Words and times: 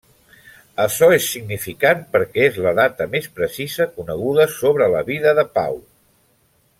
Açò 0.85 1.09
és 1.17 1.27
significant 1.33 2.01
perquè 2.15 2.47
és 2.47 2.57
la 2.67 2.73
data 2.81 3.07
més 3.13 3.29
precisa 3.41 3.89
coneguda 4.01 4.51
sobre 4.55 4.89
la 4.97 5.07
vida 5.15 5.35
de 5.43 5.49
Pau. 5.61 5.79